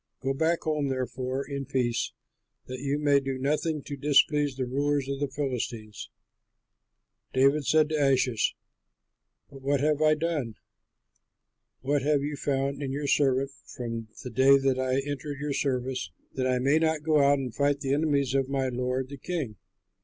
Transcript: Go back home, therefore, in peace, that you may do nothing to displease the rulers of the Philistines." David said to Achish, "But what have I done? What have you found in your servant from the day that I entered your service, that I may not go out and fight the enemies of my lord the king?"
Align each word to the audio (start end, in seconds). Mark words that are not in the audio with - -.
Go 0.19 0.33
back 0.33 0.61
home, 0.63 0.87
therefore, 0.87 1.47
in 1.47 1.65
peace, 1.65 2.11
that 2.65 2.79
you 2.79 2.97
may 2.97 3.19
do 3.19 3.37
nothing 3.37 3.83
to 3.83 3.95
displease 3.95 4.55
the 4.55 4.65
rulers 4.65 5.07
of 5.07 5.19
the 5.19 5.27
Philistines." 5.27 6.09
David 7.33 7.65
said 7.67 7.89
to 7.89 8.11
Achish, 8.11 8.55
"But 9.51 9.61
what 9.61 9.79
have 9.79 10.01
I 10.01 10.15
done? 10.15 10.55
What 11.81 12.01
have 12.01 12.23
you 12.23 12.35
found 12.35 12.81
in 12.81 12.91
your 12.91 13.05
servant 13.05 13.51
from 13.75 14.07
the 14.23 14.31
day 14.31 14.57
that 14.57 14.79
I 14.79 15.01
entered 15.07 15.39
your 15.39 15.53
service, 15.53 16.09
that 16.33 16.47
I 16.47 16.57
may 16.57 16.79
not 16.79 17.03
go 17.03 17.19
out 17.23 17.37
and 17.37 17.53
fight 17.53 17.81
the 17.81 17.93
enemies 17.93 18.33
of 18.33 18.49
my 18.49 18.69
lord 18.69 19.07
the 19.09 19.17
king?" 19.17 19.57